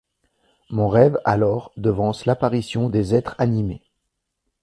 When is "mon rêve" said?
0.71-1.19